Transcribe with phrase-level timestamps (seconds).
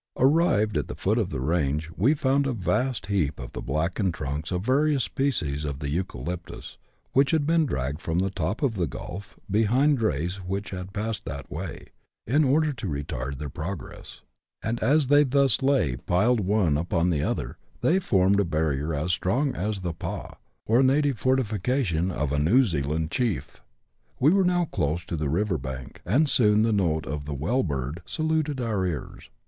[0.17, 4.15] Arrived at the foot of the range, we found a vast heap of the blackened
[4.15, 6.79] trunks of various species of the Eucalyptus,
[7.13, 10.01] which had been dragged from the top of the" Gulf" behind the CHAP.
[10.01, 10.43] XII.] THE SNOWY RIVER.
[10.49, 11.85] 131 drays which passed that way,
[12.25, 14.21] in order to retard their progress;
[14.63, 19.11] and as they thus lay piled one upon the other, they formed a barrier as
[19.11, 20.33] strong as the pah,
[20.65, 23.61] or native fortification, of a New Zealand chief.
[24.19, 27.61] We were now close to the river bank, and soon the note of the bell
[27.61, 29.29] bird saluted our ears.